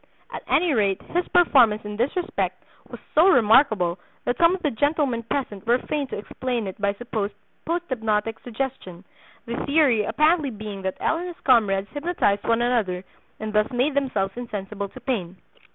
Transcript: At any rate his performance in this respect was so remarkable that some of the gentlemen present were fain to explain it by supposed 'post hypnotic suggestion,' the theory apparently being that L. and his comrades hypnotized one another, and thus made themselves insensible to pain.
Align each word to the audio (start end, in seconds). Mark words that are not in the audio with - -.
At 0.31 0.41
any 0.47 0.73
rate 0.73 0.99
his 1.13 1.27
performance 1.27 1.85
in 1.85 1.95
this 1.95 2.15
respect 2.15 2.63
was 2.89 2.99
so 3.13 3.27
remarkable 3.29 3.99
that 4.25 4.39
some 4.39 4.55
of 4.55 4.63
the 4.63 4.71
gentlemen 4.71 5.21
present 5.21 5.67
were 5.67 5.77
fain 5.77 6.07
to 6.07 6.17
explain 6.17 6.65
it 6.65 6.81
by 6.81 6.95
supposed 6.95 7.35
'post 7.65 7.85
hypnotic 7.87 8.39
suggestion,' 8.39 9.03
the 9.45 9.63
theory 9.67 10.03
apparently 10.03 10.49
being 10.49 10.81
that 10.81 10.97
L. 11.01 11.17
and 11.19 11.27
his 11.27 11.39
comrades 11.43 11.87
hypnotized 11.91 12.45
one 12.47 12.63
another, 12.63 13.03
and 13.39 13.53
thus 13.53 13.69
made 13.69 13.93
themselves 13.93 14.33
insensible 14.35 14.89
to 14.89 14.99
pain. 14.99 15.37